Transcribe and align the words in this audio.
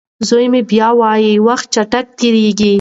زوی 0.27 0.45
مې 0.53 0.61
بیا 0.71 0.87
وايي 0.99 1.33
وخت 1.47 1.67
چټک 1.75 2.05
تېریږي. 2.17 2.69